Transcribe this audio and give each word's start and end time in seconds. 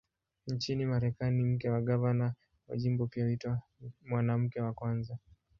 Nchini 0.47 0.85
Marekani, 0.85 1.43
mke 1.43 1.69
wa 1.69 1.81
gavana 1.81 2.33
wa 2.67 2.77
jimbo 2.77 3.07
pia 3.07 3.23
huitwa 3.25 3.61
"Mwanamke 4.05 4.61
wa 4.61 4.73
Kwanza". 4.73 5.17